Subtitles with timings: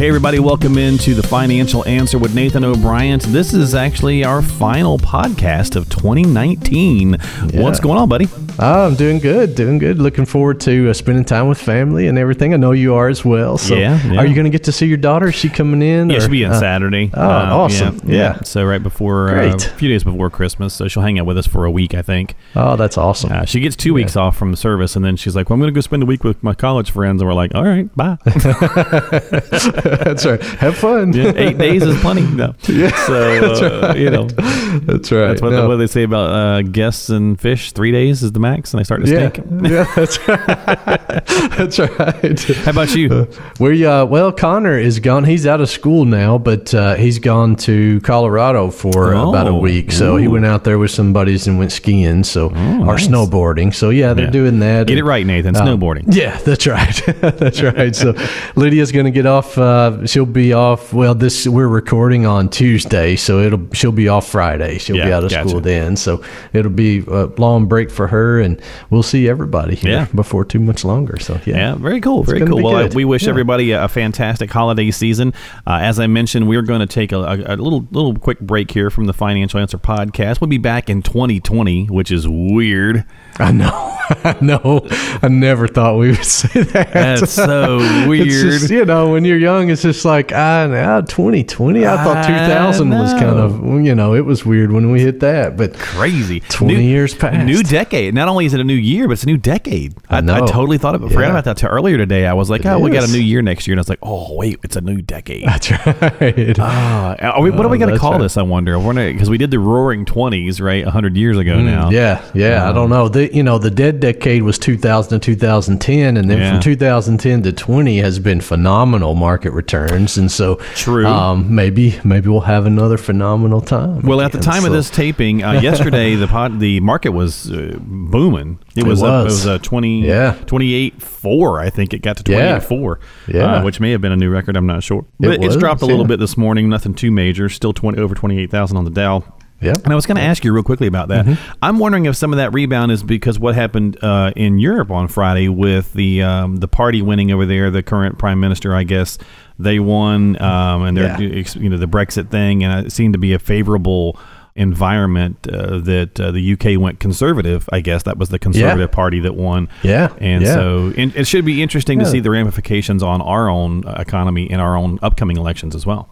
[0.00, 3.20] Hey, everybody, welcome into the Financial Answer with Nathan O'Brien.
[3.22, 7.18] This is actually our final podcast of 2019.
[7.52, 8.24] What's going on, buddy?
[8.62, 9.98] Oh, I'm doing good, doing good.
[9.98, 12.52] Looking forward to uh, spending time with family and everything.
[12.52, 13.56] I know you are as well.
[13.56, 14.18] So, Yeah, yeah.
[14.20, 15.28] are you going to get to see your daughter?
[15.28, 16.10] Is she coming in?
[16.10, 17.10] Yeah, or- she'll be in uh, Saturday.
[17.14, 18.00] oh, awesome.
[18.04, 18.40] Yeah, Yeah.
[18.42, 20.74] So right before, uh, a few days before Christmas.
[20.74, 22.34] So she'll hang out with us for a week, I think.
[22.54, 23.32] Oh, that's awesome.
[23.32, 25.72] Uh, she gets two weeks off from service, and then she's like, "Well, I'm going
[25.72, 28.18] to go spend a week with my college friends." And we're like, "All right, bye."
[28.24, 30.42] that's right.
[30.60, 31.14] Have fun.
[31.16, 32.22] Eight days is plenty.
[32.22, 32.54] No.
[32.68, 33.98] Yeah, So uh, right.
[33.98, 35.28] you know, That's right.
[35.28, 35.68] that's what, No.
[35.68, 37.72] what they say about uh, guests and fish.
[37.72, 39.46] Three days is the max, and they start to yeah, stink.
[39.70, 41.26] yeah, that's right.
[41.56, 42.40] that's right.
[42.64, 43.28] How about you?
[43.58, 45.24] We uh, well, Connor is gone.
[45.24, 49.54] He's out of school now, but uh, he's gone to Colorado for Oh, about a
[49.54, 49.92] week.
[49.92, 52.24] So he went out there with some buddies and went skiing.
[52.24, 53.06] So or nice.
[53.08, 53.74] snowboarding.
[53.74, 54.30] So yeah, they're Yeah.
[54.30, 54.86] doing that.
[54.86, 55.56] Get it right, Nathan.
[55.56, 56.04] um, Snowboarding.
[56.14, 57.02] Yeah, that's right.
[57.20, 57.94] that's right.
[57.94, 58.14] So
[58.56, 59.56] Lydia's going to get off.
[59.58, 60.92] Uh, she'll be off.
[60.92, 64.78] Well, this we're recording on Tuesday, so it'll she'll be off Friday.
[64.78, 65.48] She'll be out of gotcha.
[65.48, 65.96] school then.
[65.96, 70.06] So it'll be a long break for her, and we'll see everybody here Yeah.
[70.14, 71.18] before too much longer.
[71.18, 72.22] So yeah, Yeah, very cool.
[72.22, 72.62] Very cool.
[72.62, 73.30] Well, we wish Yeah.
[73.30, 75.32] everybody a, a fantastic holiday season.
[75.66, 78.70] Uh, as I mentioned, we're going to take a, a, a little little quick break
[78.70, 80.40] here from the Financial Answer podcast.
[80.40, 83.04] We'll be back in 2020, which is weird.
[83.38, 83.70] I know.
[84.24, 84.86] I know.
[85.22, 86.92] I never thought we would say that.
[86.92, 88.26] That's so weird.
[88.28, 91.86] It's just, you know, when you're young, it's just like, ah, now 2020.
[91.86, 95.20] I thought I 2000 was kind of, you know, it was weird when we hit
[95.20, 95.56] that.
[95.56, 96.40] But Crazy.
[96.40, 97.46] 20 years passed.
[97.46, 98.14] New decade.
[98.20, 99.94] Not only is it a new year, but it's a new decade.
[100.10, 100.46] I, I know.
[100.46, 101.08] totally thought of it.
[101.08, 101.30] Forgot Yeah.
[101.30, 102.26] about that till earlier today.
[102.26, 103.72] I was like, It oh, we got a new year next year.
[103.72, 105.46] And I was like, oh, wait, it's a new decade.
[105.46, 106.56] that's right.
[106.58, 108.20] Ah, are we, what are we Oh, going to call right.
[108.20, 108.36] this?
[108.36, 108.78] I wonder.
[108.78, 111.88] Because we did the Roaring Twenties, right, hundred years ago now.
[111.88, 112.68] Mm, Yeah, yeah.
[112.68, 113.08] I don't know.
[113.08, 116.50] The you know the dead decade was 2000 to 2010, and then Yeah.
[116.52, 121.06] from 2010 to 20 has been phenomenal market returns, and so True.
[121.06, 124.02] Um, maybe maybe we'll have another phenomenal time.
[124.02, 124.52] Well, at the again.
[124.52, 127.76] time of this taping, uh, yesterday the pod, the market was uh,
[128.10, 128.58] booming.
[128.76, 129.32] It It was up, it was.
[129.34, 130.32] was uh, 20, Yeah.
[130.46, 132.58] 28 4, I think it got to Yeah.
[132.58, 133.40] 28 4, Yeah.
[133.56, 134.56] uh, which may have been a new record.
[134.56, 135.04] I'm not sure.
[135.18, 136.08] But it's was, dropped a little yeah.
[136.08, 139.22] bit this morning, nothing too major, still 20 over 28,000 on the Dow.
[139.62, 141.26] yeah, And I was going to ask you real quickly about that.
[141.26, 141.52] Mm-hmm.
[141.62, 145.06] I'm wondering if some of that rebound is because what happened uh, in Europe on
[145.08, 149.18] Friday with the um, the party winning over there, the current prime minister, I guess
[149.58, 151.44] they won, um, and they're Yeah.
[151.56, 154.18] you know the Brexit thing, and it seemed to be a favorable
[154.54, 157.68] environment uh, that uh, the UK went conservative.
[157.72, 159.68] I guess that was the conservative party that won.
[159.82, 160.54] Yeah, and yeah.
[160.54, 164.50] so and it should be interesting to see the ramifications on our own uh, economy
[164.50, 166.08] in our own upcoming elections as well.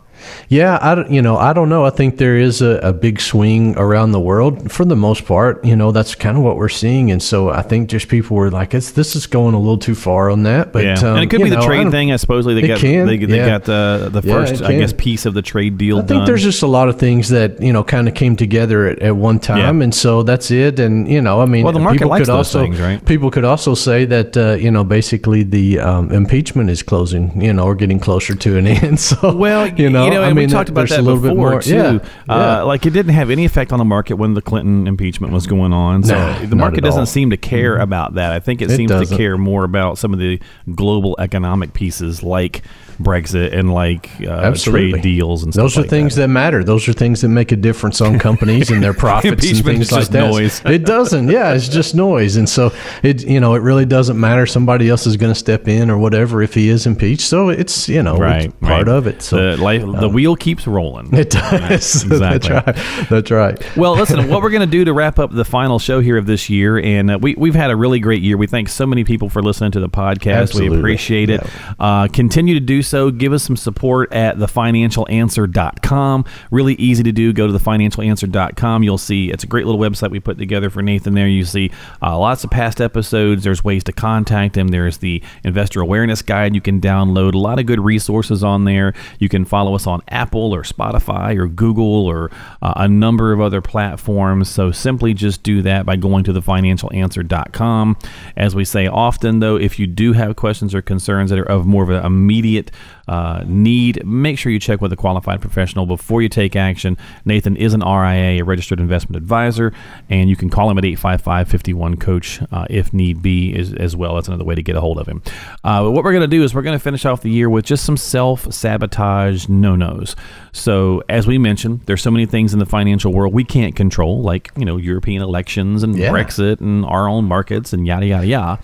[0.48, 1.84] Yeah, I you know, I don't know.
[1.84, 5.64] I think there is a, a big swing around the world for the most part.
[5.64, 8.50] You know, that's kind of what we're seeing, and so I think just people were
[8.50, 11.24] like, "It's this is going a little too far on that." But yeah, um, and
[11.24, 12.12] it could be the know, I trade thing.
[12.12, 13.46] I supposedly they got can, they, they yeah.
[13.46, 16.24] got the the first it I guess piece of the trade deal I think done.
[16.26, 19.16] there's just a lot of things that you know kind of came together at, at
[19.16, 19.84] one time, Yeah.
[19.84, 20.78] and so that's it.
[20.80, 23.04] And you know, I mean, Well, the market people likes could those also things, right?
[23.04, 27.52] people could also say that uh, you know basically the um, impeachment is closing, you
[27.52, 28.98] know, or getting closer to an end.
[29.00, 31.36] So well, you know, I and mean, we talked about that a little before bit
[31.36, 31.74] more too.
[31.74, 31.88] Yeah,
[32.28, 32.62] Uh, yeah.
[32.62, 35.72] like it didn't have any effect on the market when the Clinton impeachment was going
[35.72, 36.02] on.
[36.04, 37.06] So No, the market doesn't all.
[37.06, 38.32] seem to care about that.
[38.32, 39.16] I think it, It seems to doesn't.
[39.16, 40.41] care more about some of the
[40.74, 42.62] global economic pieces like
[43.00, 45.62] Brexit and like uh, trade deals and stuff.
[45.64, 46.22] Those are like things that.
[46.22, 46.28] that.
[46.28, 46.64] matter.
[46.64, 50.00] Those are things that make a difference on companies and their profits and things like
[50.00, 50.30] just that.
[50.30, 50.62] noise.
[50.69, 51.28] It doesn't.
[51.28, 52.36] Yeah, it's just noise.
[52.36, 54.46] And so it, you know, it really doesn't matter.
[54.46, 57.22] Somebody else is going to step in or whatever if he is impeached.
[57.22, 58.88] So it's you know right, part right.
[58.88, 59.22] of it.
[59.22, 61.14] So the, life, the wheel keeps rolling.
[61.14, 62.05] it does.
[62.05, 62.19] exactly.
[62.19, 63.08] That's right.
[63.08, 63.76] That's right.
[63.76, 66.26] Well, listen, what we're going to do to wrap up the final show here of
[66.26, 68.37] this year, and uh, we, we've had a really great year.
[68.37, 70.34] We thank so many people for listening to the podcast.
[70.34, 70.76] Absolutely.
[70.76, 71.40] We appreciate it.
[71.78, 73.11] Uh, continue to do so.
[73.11, 76.25] Give us some support at thefinancialanswer.com.
[76.50, 77.32] Really easy to do.
[77.32, 78.82] Go to thefinancialanswer.com.
[78.82, 81.28] You'll see it's a great little website we put together for Nathan there.
[81.28, 81.70] You see
[82.02, 83.44] uh, lots of past episodes.
[83.44, 84.69] There's ways to contact him.
[84.69, 87.34] There's the investor awareness guide you can download.
[87.34, 88.94] A lot of good resources on there.
[89.19, 92.31] You can follow us on Apple or Spotify or Google or
[92.62, 94.49] uh, a number of other platforms.
[94.49, 97.96] So simply just do that by going to thefinancialanswer.com.
[98.37, 101.67] As we say often, though, if you do have questions or concerns that are of
[101.67, 102.70] more of an immediate
[103.08, 106.96] uh, need, make sure you check with a qualified professional before you take action.
[107.25, 109.73] Nathan is an RIA, a registered investment advisor,
[110.11, 113.96] and you can call him at 855 51 Coach uh, if need be as, as,
[113.96, 114.17] well.
[114.17, 115.23] That's another way to get a hold of him.
[115.64, 117.64] Uh, what we're going to do is we're going to finish off the year with
[117.64, 120.16] just some self sabotage no nos.
[120.52, 124.22] So, as we mentioned, there's so many things in the financial world we can't control,
[124.22, 126.10] like, you know, European elections and yeah.
[126.10, 128.62] Brexit and our own markets and yada, yada, yada.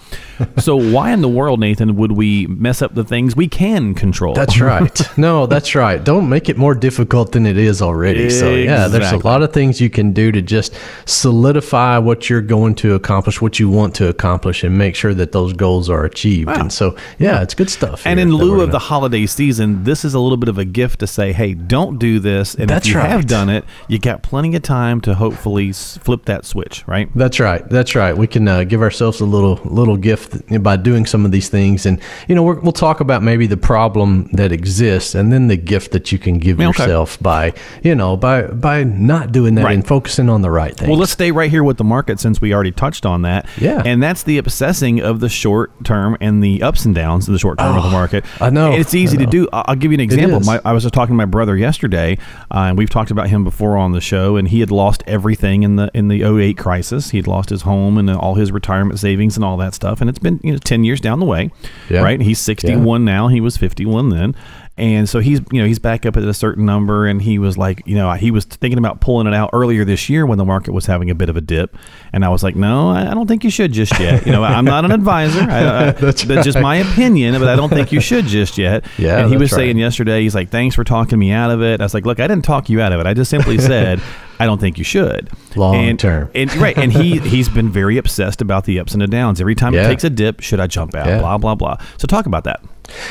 [0.59, 4.35] so, why in the world, Nathan, would we mess up the things we can control?
[4.35, 5.01] That's right.
[5.17, 6.03] No, that's right.
[6.03, 8.25] Don't make it more difficult than it is already.
[8.25, 8.67] Exactly.
[8.67, 10.75] So, yeah, there's a lot of things you can do to just
[11.07, 15.33] solidify what you're going to accomplish, what you want to accomplish, and make sure that
[15.33, 16.49] those goals are achieved.
[16.49, 16.61] Wow.
[16.61, 18.07] And so, yeah, it's good stuff.
[18.07, 21.03] And in lieu of the holiday season, this is a little bit of a gift
[21.07, 22.55] to say, hey, don't do this.
[22.55, 23.11] And that's if you right.
[23.11, 27.09] have done it, you got plenty of time to hopefully flip that switch, right?
[27.15, 27.69] That's right.
[27.69, 28.17] That's right.
[28.17, 31.87] We can uh, give ourselves a little little gift by doing some of these things.
[31.87, 35.57] And, you know, we will talk about maybe the problem that exists and then the
[35.57, 36.67] gift that you can give okay.
[36.67, 37.53] yourself by,
[37.83, 39.75] you know, by, by not doing that right.
[39.75, 40.89] and focusing on the right thing.
[40.89, 43.47] Well, let's stay right here with the market since we already touched on that.
[43.59, 43.83] Yeah.
[43.85, 47.39] And that's the obsessing of the short term and the ups and downs of the
[47.39, 48.25] short term oh, of the oh, market.
[48.41, 48.73] I know.
[48.73, 49.49] And it's easy to do.
[49.53, 50.41] I'll give you an example.
[50.41, 52.17] My, I was just talking to my brother yesterday,
[52.51, 55.63] uh, and we've talked about him before on the show, and he had lost everything
[55.63, 57.11] in the in the 08 crisis.
[57.11, 60.01] He had lost his home and all his retirement savings and all that stuff.
[60.01, 61.51] And it's been you know 10 years down the way,
[61.91, 62.03] yeah.
[62.03, 62.21] right?
[62.21, 63.13] He's 61 yeah.
[63.13, 63.29] now.
[63.29, 64.35] He was 51 then.
[64.77, 67.57] And so he's, you know, he's back up at a certain number, and he was
[67.57, 70.45] like, you know, he was thinking about pulling it out earlier this year when the
[70.45, 71.77] market was having a bit of a dip,
[72.13, 74.27] and I was like, no, I don't think you should just yet.
[74.27, 75.43] You know, I'm not an advisor.
[75.43, 76.45] I, I, that's, right.
[76.45, 78.85] just my opinion, but I don't think you should just yet.
[78.97, 79.59] Yeah, and he was right.
[79.59, 81.81] saying yesterday, he's like, thanks for talking me out of it.
[81.81, 83.07] I was like, look, I didn't talk you out of it.
[83.07, 84.01] I just simply said.
[84.39, 85.31] I don't think you should.
[85.57, 86.31] Long and, term.
[86.35, 86.77] And, right.
[86.77, 89.41] And he, he's been very obsessed about the ups and the downs.
[89.41, 89.85] Every time yeah.
[89.85, 91.07] it takes a dip, should I jump out?
[91.07, 91.21] Yeah.
[91.21, 91.77] Blah, blah, blah.
[91.99, 92.63] So talk about that.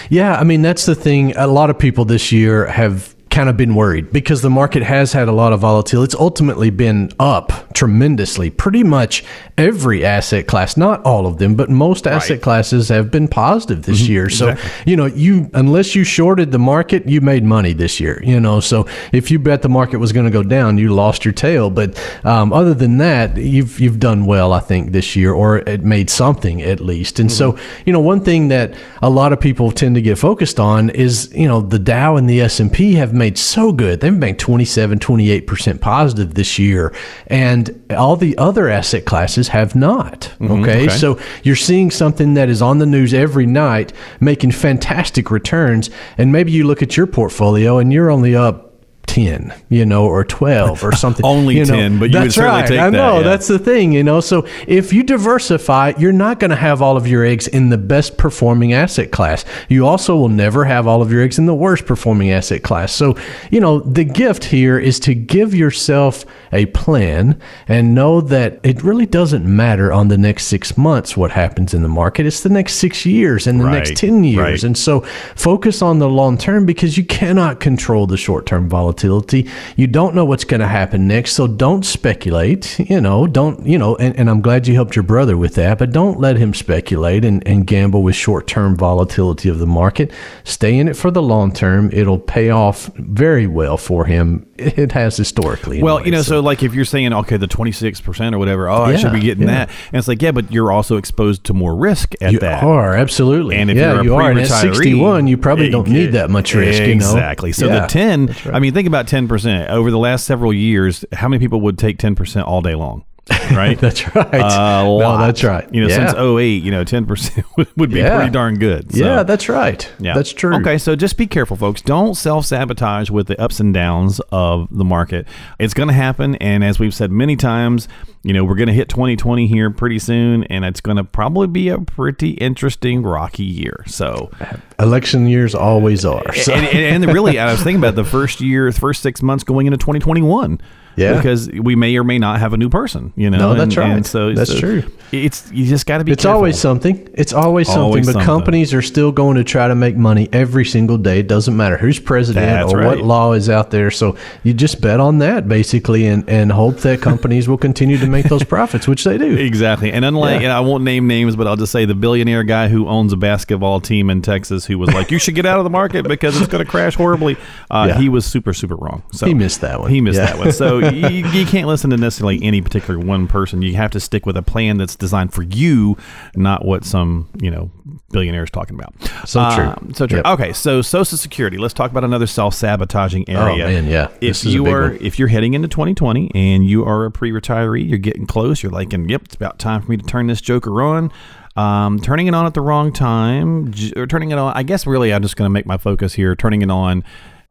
[0.10, 1.36] Yeah, I mean that's the thing.
[1.36, 5.12] A lot of people this year have kind of been worried because the market has
[5.12, 6.06] had a lot of volatility.
[6.06, 8.52] It's ultimately been up tremendously.
[8.52, 9.24] Pretty much
[9.58, 12.42] every asset class, not all of them, but most asset right.
[12.42, 14.12] classes have been positive this mm-hmm.
[14.12, 14.30] year.
[14.30, 14.92] So, exactly.
[14.92, 18.60] you know, you unless you shorted the market, you made money this year, you know.
[18.60, 21.72] So, if you bet the market was going to go down, you lost your tail,
[21.72, 25.84] but um, other than that, you've you've done well, I think this year or it
[25.84, 27.20] made something at least.
[27.20, 27.58] And mm-hmm.
[27.58, 30.92] so, you know, one thing that a lot of people tend to get focused on
[30.92, 34.00] is, you know, the Dow and the S&P have made so good.
[34.00, 36.94] They've been 27, 28% positive this year.
[37.28, 40.32] And all the other asset classes have not.
[40.40, 40.86] Mm-hmm, okay?
[40.86, 40.98] okay.
[40.98, 45.90] So you're seeing something that is on the news every night making fantastic returns.
[46.18, 48.73] And maybe you look at your portfolio and you're only up
[49.08, 51.26] 10, you know, or 12 or something.
[51.26, 51.76] Only you know.
[51.76, 52.72] 10, but you that's would right.
[52.72, 53.24] I know, that, yeah.
[53.24, 54.22] that's the thing, you know.
[54.22, 57.78] So if you diversify, you're not going to have all of your eggs in the
[57.78, 59.46] best performing asset class.
[59.70, 62.94] You also will never have all of your eggs in the worst performing asset class.
[62.94, 63.18] So,
[63.52, 68.84] you know, the gift here is to give yourself a plan and know that it
[68.84, 72.26] really doesn't matter on the next six months what happens in the market.
[72.26, 73.74] It's the next six years and the right.
[73.74, 74.38] next 10 years.
[74.38, 74.64] Right.
[74.64, 75.02] And so
[75.36, 79.50] focus on the long term because you cannot control the short term volatility volatility.
[79.76, 82.80] You don't know what's going to happen next, so don't speculate.
[82.94, 85.80] You know, don't, you know, and, and I'm glad you helped your brother with that,
[85.80, 90.12] but don't let him speculate and, and gamble with short term volatility of the market.
[90.44, 91.90] Stay in it for the long term.
[91.92, 94.46] It'll pay off very well for him.
[94.56, 95.82] It has historically.
[95.82, 96.30] Well, anyway, you know, so.
[96.30, 96.40] so.
[96.42, 99.48] like if you're saying, okay, the 26% or whatever, oh, yeah, I should be getting
[99.48, 99.66] yeah.
[99.66, 99.70] that.
[99.88, 102.62] And it's like, yeah, but you're also exposed to more risk at you that.
[102.62, 103.56] You are, absolutely.
[103.56, 104.30] And if yeah, you're a you are.
[104.30, 106.90] And at 61, you probably don't need that much risk, exactly.
[106.90, 107.12] you know?
[107.12, 107.52] Exactly.
[107.52, 108.48] So yeah, the 10, right.
[108.48, 109.70] I mean, think about 10%.
[109.70, 113.06] Over the last several years, how many people would take 10% all day long?
[113.52, 113.80] right?
[113.80, 114.34] that's right.
[114.34, 115.74] Uh, no, that's right.
[115.74, 116.08] You know, yeah.
[116.08, 118.18] since 08, you know, 10% would be yeah.
[118.18, 118.92] pretty darn good.
[118.92, 118.98] So.
[118.98, 119.90] Yeah, that's right.
[119.98, 120.14] Yeah.
[120.14, 120.56] That's true.
[120.58, 121.82] Okay, so just be careful, folks.
[121.82, 125.26] Don't self sabotage with the ups and downs of the market.
[125.58, 126.36] It's going to happen.
[126.36, 127.88] And as we've said many times,
[128.24, 131.48] you know, we're going to hit 2020 here pretty soon, and it's going to probably
[131.48, 133.84] be a pretty interesting, rocky year.
[133.88, 134.32] So,
[134.80, 136.34] election years always are.
[136.34, 136.54] So.
[136.54, 139.46] And, and, and really, I was thinking about the first year, the first six months
[139.46, 140.60] going into 2021
[140.96, 141.16] Yeah.
[141.16, 143.14] because we may or may not have a new person.
[143.16, 143.90] You know, No, that's and, right.
[143.92, 144.84] And so That's so true.
[145.12, 146.12] It's you just got to be.
[146.12, 146.38] It's careful.
[146.38, 147.08] always something.
[147.14, 147.84] It's always something.
[147.84, 148.26] Always but something.
[148.26, 151.20] companies are still going to try to make money every single day.
[151.20, 152.88] It doesn't matter who's president That's or right.
[152.98, 153.92] what law is out there.
[153.92, 158.08] So you just bet on that basically, and and hope that companies will continue to
[158.08, 159.38] make those profits, which they do.
[159.54, 159.92] Exactly.
[159.92, 160.48] And unlike, Yeah.
[160.48, 163.18] and I won't name names, but I'll just say the billionaire guy who owns a
[163.18, 166.36] basketball team in Texas who was like, you should get out of the market because
[166.42, 167.38] it's going to crash horribly.
[167.70, 167.98] Uh, Yeah.
[168.00, 169.04] He was super, super wrong.
[169.12, 169.92] So He missed that one.
[169.92, 170.26] He missed Yeah.
[170.28, 170.52] that one.
[170.54, 173.62] So you, you can't listen to necessarily any particular one person.
[173.62, 175.98] You have to stick with a plan that's designed for you,
[176.36, 177.72] not what some, you know,
[178.12, 178.94] billionaire is talking about.
[179.28, 179.66] So true.
[179.66, 180.18] Um, so true.
[180.18, 180.26] Yep.
[180.26, 180.54] Okay.
[180.54, 181.58] So Social Security.
[181.58, 183.66] Let's talk about another self-sabotaging area.
[183.66, 184.06] Oh, man, yeah.
[184.16, 184.98] If This is a you are, one.
[185.02, 188.62] if you're heading into 2020 and you are a pre-retiree, you're getting close.
[188.64, 191.12] You're like, and yep, it's about time for me to turn this joker on.
[191.56, 194.54] Um, turning it on at the wrong time, or turning it on.
[194.56, 196.36] I guess really, I'm just going to make my focus here.
[196.36, 197.04] Turning it on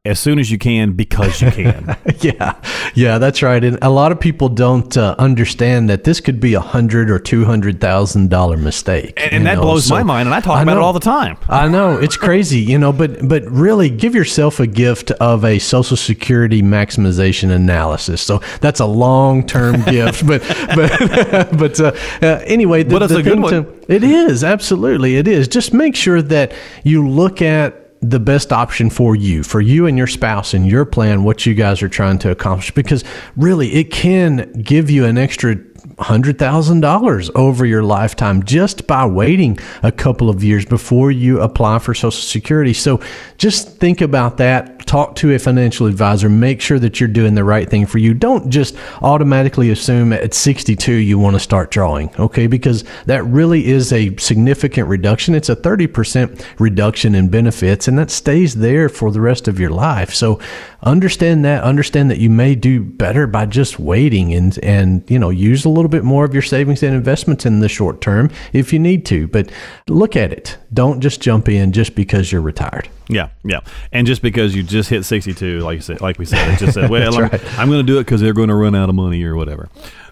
[0.04, 1.96] as soon as you can because you can.
[2.20, 2.60] yeah,
[2.94, 3.62] yeah, that's right.
[3.62, 7.20] And a lot of people don't uh, understand that this could be a hundred or
[7.20, 9.62] two hundred thousand dollar mistake, and and that know?
[9.62, 10.26] blows So- my mind.
[10.26, 11.36] And I talk I about it all the time.
[11.48, 15.60] I know it's crazy, you know, but but really give yourself a gift of a
[15.60, 18.20] Social Security maximization analysis.
[18.20, 20.42] So that's a long term gift, but
[20.74, 23.52] but but uh, uh, anyway, the, But it's a good one.
[23.52, 25.46] to- it is absolutely it is.
[25.46, 29.96] Just make sure that you look at the best option for you, for you and
[29.96, 33.04] your spouse and your plan, what you guys are trying to accomplish, because
[33.36, 35.56] really it can give you an extra
[36.02, 41.40] hundred thousand dollars over your lifetime just by waiting a couple of years before you
[41.40, 42.72] apply for Social Security.
[42.72, 43.00] So
[43.38, 44.86] just think about that.
[44.86, 46.28] Talk to a financial advisor.
[46.28, 48.14] Make sure that you're doing the right thing for you.
[48.14, 52.46] Don't just automatically assume at 62 you want to start drawing, okay?
[52.46, 55.34] Because that really is a significant reduction.
[55.34, 59.70] It's a 30% reduction in benefits, and that stays there for the rest of your
[59.70, 60.12] life.
[60.14, 60.40] So
[60.82, 61.62] understand that.
[61.62, 65.68] Understand that you may do better by just waiting and and you know use a
[65.68, 69.06] little bit more of your savings and investments in the short term if you need
[69.06, 69.28] to.
[69.28, 69.50] But
[69.88, 70.58] look at it.
[70.72, 72.88] Don't just jump in just because you're retired.
[73.08, 73.60] Yeah, yeah.
[73.90, 76.74] And just because you just hit 62, like you said, like we said, it just
[76.74, 77.58] said, well, I'm, right.
[77.58, 79.68] I'm going to do it because they're going to run out of money or whatever.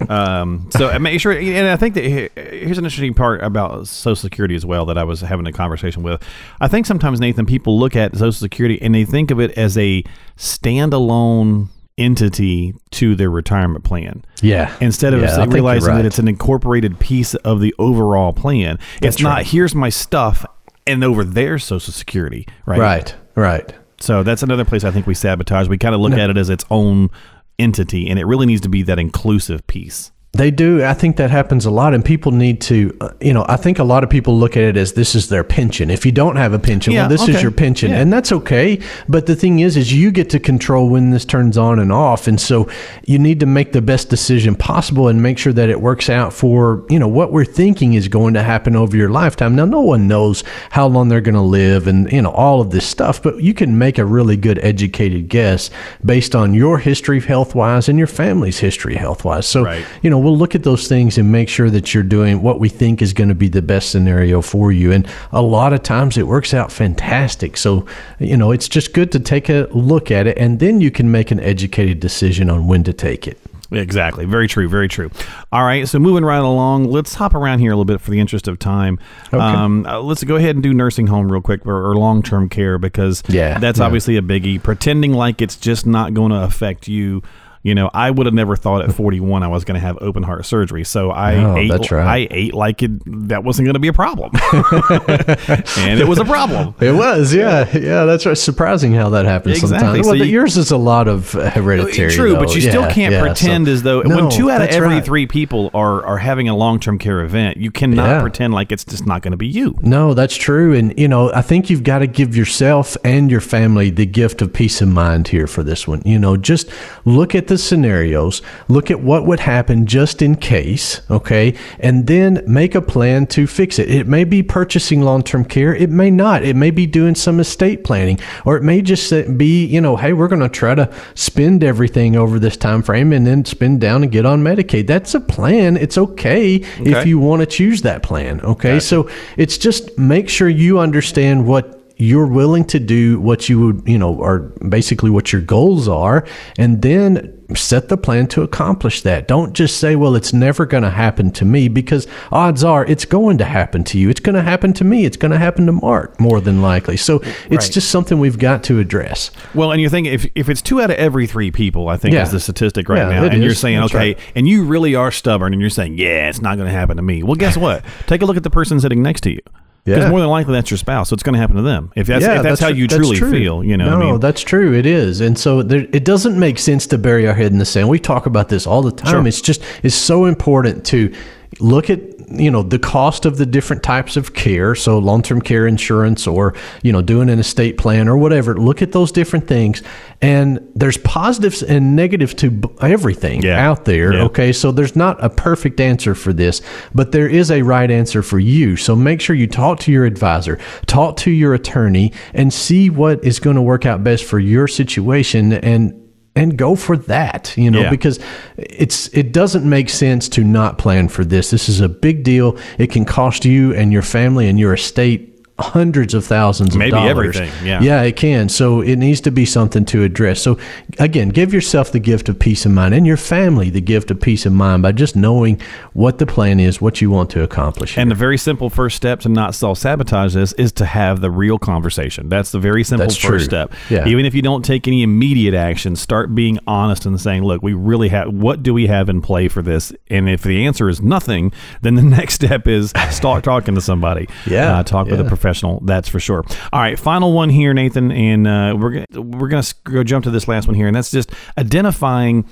[0.08, 4.54] Um, so make sure, and I think that here's an interesting part about Social Security
[4.54, 6.22] as well that I was having a conversation with.
[6.60, 9.78] I think sometimes, Nathan, people look at Social Security and they think of it as
[9.78, 10.04] a
[10.36, 14.72] standalone entity to their retirement plan Yeah.
[14.80, 18.32] instead of Yeah, I think you're realizing that it's an incorporated piece of the overall
[18.32, 18.78] plan.
[18.96, 19.46] it's That's not right.
[19.46, 20.44] here's my stuff
[20.86, 22.78] and over there's Social Security, right?
[22.78, 23.14] Right.
[23.34, 23.74] Right.
[24.00, 25.68] So that's another place I think we sabotage.
[25.68, 27.10] We kind of look at it as its own
[27.58, 30.10] entity, and it really needs to be that inclusive piece.
[30.32, 30.84] They do.
[30.84, 33.80] I think that happens a lot, and people need to, uh, you know, I think
[33.80, 35.90] a lot of people look at it as this is their pension.
[35.90, 37.32] If you don't have a pension, Yeah, well, this okay.
[37.34, 37.98] is your pension, Yeah.
[37.98, 38.78] and that's okay.
[39.08, 42.28] But the thing is, is you get to control when this turns on and off,
[42.28, 42.68] and so
[43.04, 46.32] you need to make the best decision possible and make sure that it works out
[46.32, 49.56] for you know what we're thinking is going to happen over your lifetime.
[49.56, 52.70] Now, no one knows how long they're going to live, and you know all of
[52.70, 55.70] this stuff, but you can make a really good educated guess
[56.04, 59.44] based on your history health wise and your family's history health wise.
[59.48, 59.84] So Right.
[60.02, 62.68] you know, we'll look at those things and make sure that you're doing what we
[62.68, 64.92] think is going to be the best scenario for you.
[64.92, 67.56] And a lot of times it works out fantastic.
[67.56, 67.86] So,
[68.18, 71.10] you know, it's just good to take a look at it and then you can
[71.10, 73.38] make an educated decision on when to take it.
[73.72, 74.24] Exactly.
[74.24, 74.68] Very true.
[74.68, 75.12] Very true.
[75.52, 75.86] All right.
[75.86, 78.58] So moving right along, let's hop around here a little bit for the interest of
[78.58, 78.98] time.
[79.32, 82.48] Um, uh, let's go ahead and do nursing home real quick or, or long term
[82.48, 83.84] care because Yeah, that's yeah.
[83.84, 84.60] obviously a biggie.
[84.60, 87.22] Pretending like it's just not going to affect you.
[87.62, 90.22] You know, I would have never thought at 41 I was going to have open
[90.22, 90.82] heart surgery.
[90.84, 91.70] So I No, ate.
[91.70, 92.06] that's right.
[92.06, 92.90] I ate like it
[93.28, 96.74] that wasn't going to be a problem, and it was a problem.
[96.80, 98.04] It was, yeah, yeah.
[98.04, 98.36] That's right.
[98.36, 99.78] Surprising how that happens Exactly.
[99.78, 100.06] sometimes.
[100.06, 102.10] So Well, you- yours is a lot of hereditary.
[102.12, 102.54] True, but though.
[102.54, 105.04] you still can't yeah, pretend so- as though No, when two out of every right.
[105.04, 108.20] three people are are having a long term care event, you cannot Yeah.
[108.22, 109.76] pretend like it's just not going to be you.
[109.82, 110.74] No, that's true.
[110.74, 114.40] And, you know, I think you've got to give yourself and your family the gift
[114.42, 116.00] of peace of mind here for this one.
[116.04, 116.70] You know, just
[117.04, 121.54] look at the scenarios, look at what would happen just in case, okay?
[121.78, 123.90] And then make a plan to fix it.
[123.90, 126.42] It may be purchasing long term care, it may not.
[126.42, 130.14] It may be doing some estate planning, or it may just be, you know, hey,
[130.14, 134.02] we're going to try to spend everything over this time frame and then spend down
[134.02, 134.86] and get on Medicaid.
[134.86, 135.76] That's a plan.
[135.76, 138.40] It's okay, if you want to choose that plan.
[138.40, 138.80] Okay.
[138.80, 143.82] So it's just make sure you understand what you're willing to do what you would,
[143.86, 144.38] you know, or
[144.68, 146.26] basically what your goals are,
[146.58, 149.26] and then set the plan to accomplish that.
[149.26, 153.04] Don't just say, well, it's never going to happen to me because odds are it's
[153.04, 154.08] going to happen to you.
[154.08, 155.04] It's going to happen to me.
[155.04, 156.96] It's going to happen to Mark more than likely.
[156.96, 157.16] So
[157.50, 157.72] it's Right.
[157.72, 159.32] just something we've got to address.
[159.52, 162.14] Well, and you're thinking if, if it's two out of every three people, I think
[162.14, 162.22] Yeah.
[162.22, 164.18] is the statistic right Yeah, now, and you're saying, That's okay, right.
[164.36, 167.02] and you really are stubborn, and you're saying, yeah, it's not going to happen to
[167.02, 167.22] me.
[167.24, 167.84] Well, guess what?
[168.06, 169.40] Take a look at the person sitting next to you.
[169.84, 170.10] Because Yeah.
[170.10, 171.90] more than likely that's your spouse, so it's going to happen to them.
[171.96, 173.30] If that's, if that's, how you that's truly true.
[173.30, 173.86] feel, you know.
[173.90, 174.74] No, I mean, that's true.
[174.74, 177.64] It is, and so there, it doesn't make sense to bury our head in the
[177.64, 177.88] sand.
[177.88, 179.10] We talk about this all the time.
[179.10, 179.26] Sure.
[179.26, 181.12] It's just it's so important to
[181.60, 185.66] look at you know the cost of the different types of care so long-term care
[185.66, 189.82] insurance or you know doing an estate plan or whatever look at those different things
[190.22, 193.68] and there's positives and negatives to everything Yeah.
[193.68, 194.22] out there Yeah.
[194.24, 196.62] okay so there's not a perfect answer for this
[196.94, 200.04] but there is a right answer for you so make sure you talk to your
[200.04, 204.38] advisor talk to your attorney and see what is going to work out best for
[204.38, 205.96] your situation and
[206.40, 207.90] and go for that you know Yeah.
[207.90, 208.18] because
[208.56, 212.56] it's it doesn't make sense to not plan for this this is a big deal
[212.78, 215.29] it can cost you and your family and your estate
[215.60, 217.80] hundreds of thousands of Maybe dollars everything, yeah.
[217.80, 220.58] yeah it can so it needs to be something to address so
[220.98, 224.20] again give yourself the gift of peace of mind and your family the gift of
[224.20, 225.60] peace of mind by just knowing
[225.92, 229.20] what the plan is what you want to accomplish And the very simple first step
[229.20, 232.28] to not self sabotage this is to have the real conversation.
[232.28, 233.38] That's the very simple That's first true.
[233.40, 233.72] step.
[233.88, 234.06] Yeah.
[234.06, 237.72] Even if you don't take any immediate action, start being honest and saying, look, we
[237.72, 239.92] really have, what do we have in play for this?
[240.08, 241.52] And if the answer is nothing,
[241.82, 244.28] then the next step is start talking to somebody.
[244.46, 245.28] Yeah, Uh, talk with a yeah.
[245.50, 245.80] Professional.
[245.84, 246.44] That's for sure.
[246.72, 246.98] All right.
[246.98, 248.10] Final one here, Nathan.
[248.12, 250.86] And uh, we're, gonna- we're going to go jump to this last one here.
[250.86, 252.44] And that's just identifying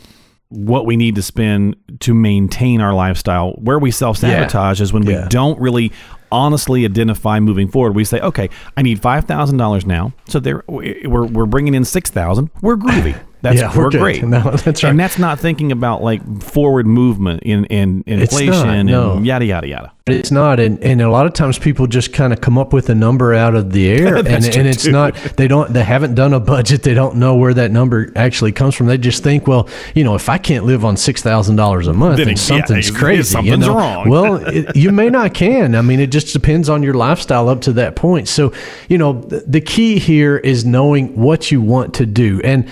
[0.51, 3.53] what we need to spend to maintain our lifestyle.
[3.53, 5.93] Where we self sabotage is when we don't really
[6.33, 7.95] honestly identify moving forward.
[7.95, 11.85] We say, okay, I need five thousand dollars now, so there we're we're bringing in
[11.85, 12.51] six thousand.
[12.63, 13.21] We're groovy.
[13.43, 14.23] That's Yeah, we're we're, great.
[14.29, 14.91] No, that's right.
[14.91, 19.13] And that's not thinking about like forward movement in in not, inflation no.
[19.13, 19.93] and yada yada yada.
[20.07, 22.89] It's not, and, and a lot of times people just kind of come up with
[22.89, 24.91] a number out of the air, and, and it's too.
[24.91, 25.15] not.
[25.37, 25.71] They don't.
[25.71, 26.83] They haven't done a budget.
[26.83, 28.87] They don't know where that number actually comes from.
[28.87, 31.93] They just think, well, you know, if I can't live on six thousand dollars a
[31.93, 33.19] month, Then it- something's yeah, crazy.
[33.19, 33.75] you something's know?
[33.75, 34.09] wrong.
[34.09, 35.75] Well, it, you may not can.
[35.75, 38.29] I mean, it just depends on your lifestyle up to that point.
[38.29, 38.53] So,
[38.89, 42.67] you know, th- the key here is knowing what you want to do, and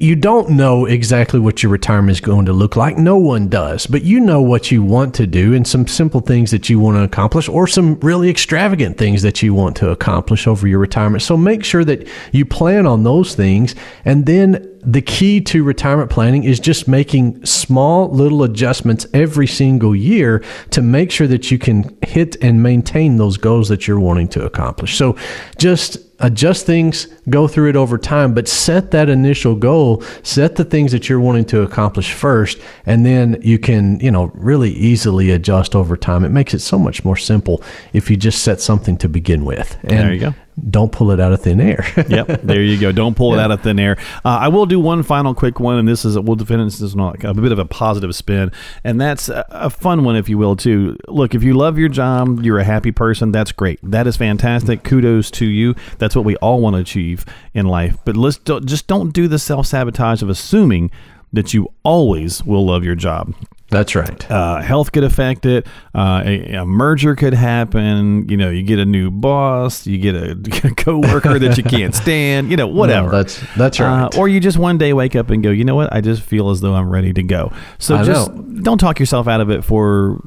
[0.00, 2.96] you don't know exactly what your retirement is going to look like.
[2.96, 6.50] No one does, but you know what you want to do and some simple things
[6.52, 10.46] that you want to accomplish or some really extravagant things that you want to accomplish
[10.46, 11.22] over your retirement.
[11.22, 13.74] So make sure that you plan on those things.
[14.06, 19.94] And then the key to retirement planning is just making small little adjustments every single
[19.94, 24.28] year to make sure that you can hit and maintain those goals that you're wanting
[24.28, 24.96] to accomplish.
[24.96, 25.16] So
[25.58, 30.64] just adjust things, go through it over time, but set that initial goal, set the
[30.64, 35.30] things that you're wanting to accomplish first, and then you can, you know, really easily
[35.30, 36.24] adjust over time.
[36.24, 37.62] It makes it so much more simple
[37.92, 39.78] if you just set something to begin with.
[39.82, 40.34] And There you go.
[40.68, 41.84] Don't pull it out of thin air.
[42.08, 42.92] yep, there you go.
[42.92, 43.96] Don't pull it out of thin air.
[44.24, 47.12] Uh, I will do one final quick one, and this is we'll finish this one
[47.12, 48.52] like a bit of a positive spin,
[48.84, 50.96] and that's a, a fun one, if you will, too.
[51.08, 53.32] Look, if you love your job, you're a happy person.
[53.32, 53.78] That's great.
[53.82, 54.82] That is fantastic.
[54.82, 55.74] Kudos to you.
[55.98, 57.96] That's what we all want to achieve in life.
[58.04, 60.90] But let's don't, just don't do the self sabotage of assuming
[61.32, 63.34] that you always will love your job
[63.70, 64.30] That's right.
[64.30, 65.66] uh, health could affect it.
[65.94, 68.28] Uh, a, a merger could happen.
[68.28, 70.34] You know, you get a new boss, you get a,
[70.76, 72.50] coworker that you can't stand.
[72.50, 73.06] You know, whatever.
[73.10, 74.12] No, that's that's right.
[74.14, 75.92] Uh, or you just one day wake up and go, you know what?
[75.92, 77.52] I just feel as though I'm ready to go.
[77.78, 78.42] So I just know.
[78.62, 80.20] don't talk yourself out of it for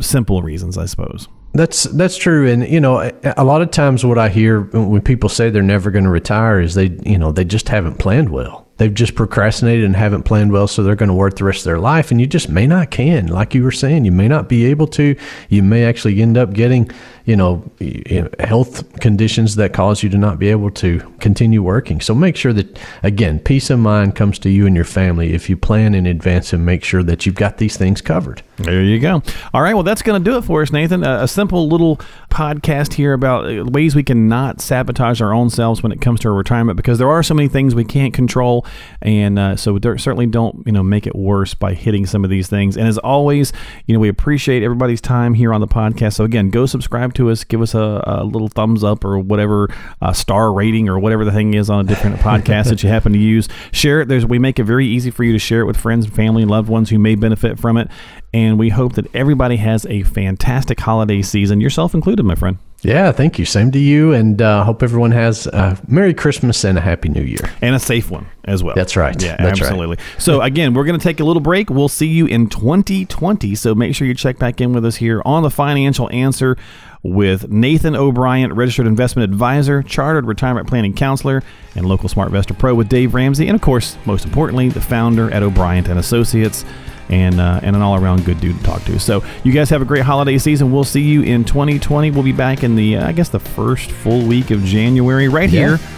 [0.00, 1.28] simple reasons, I suppose.
[1.54, 5.00] That's that's true, and you know, a, a lot of times what I hear when
[5.00, 8.28] people say they're never going to retire is they, you know, they just haven't planned
[8.28, 8.65] well.
[8.78, 11.64] They've just procrastinated and haven't planned well, so they're going to work the rest of
[11.64, 13.26] their life, and you just may not can.
[13.26, 15.16] Like you were saying, you may not be able to.
[15.48, 16.90] You may actually end up getting,
[17.24, 17.64] you know,
[18.38, 22.02] health conditions that cause you to not be able to continue working.
[22.02, 25.48] So make sure that again, peace of mind comes to you and your family if
[25.48, 28.42] you plan in advance and make sure that you've got these things covered.
[28.58, 29.22] There you go.
[29.52, 29.74] All right.
[29.74, 31.04] Well, that's going to do it for us, Nathan.
[31.04, 35.50] A, a simple little podcast here about uh, ways we can not sabotage our own
[35.50, 38.14] selves when it comes to our retirement because there are so many things we can't
[38.14, 38.66] control.
[39.02, 42.48] And uh, so certainly don't, you know, make it worse by hitting some of these
[42.48, 42.78] things.
[42.78, 43.52] And as always,
[43.86, 46.14] you know, we appreciate everybody's time here on the podcast.
[46.14, 49.68] So again, go subscribe to us, give us a, a little thumbs up or whatever
[50.00, 53.12] uh, star rating or whatever the thing is on a different podcast that you happen
[53.12, 53.48] to use.
[53.72, 54.08] Share it.
[54.08, 56.42] There's, we make it very easy for you to share it with friends and family
[56.42, 57.90] and loved ones who may benefit from it.
[58.36, 62.58] And we hope that everybody has a fantastic holiday season, yourself included, my friend.
[62.82, 63.46] Yeah, thank you.
[63.46, 67.22] Same to you, and uh, hope everyone has a Merry Christmas and a Happy New
[67.22, 67.50] Year.
[67.62, 68.74] And a safe one as well.
[68.74, 69.20] That's right.
[69.22, 69.70] Yeah, That's right.
[69.70, 69.96] absolutely.
[70.18, 71.70] So, again, we're going to take a little break.
[71.70, 73.54] We'll see you in 2020.
[73.54, 76.58] So, make sure you check back in with us here on The Financial Answer
[77.02, 81.42] with Nathan O'Brien, registered investment advisor, chartered retirement planning counselor,
[81.74, 83.48] and local SmartVestor Pro with Dave Ramsey.
[83.48, 86.66] And, of course, most importantly, the founder at O'Brien and Associates
[87.08, 88.98] and uh, and an all around good dude to talk to.
[88.98, 90.72] So you guys have a great holiday season.
[90.72, 92.10] We'll see you in 2020.
[92.10, 95.50] We'll be back in the uh, I guess the first full week of January right
[95.50, 95.76] Yeah.
[95.76, 95.88] here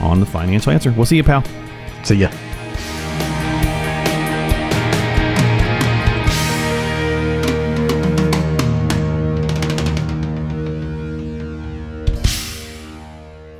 [0.00, 0.92] on the Financial Answer.
[0.92, 1.42] We'll see you, pal.
[2.04, 2.30] See ya.